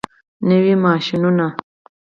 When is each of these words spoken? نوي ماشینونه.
نوي 0.47 0.73
ماشینونه. 0.85 1.47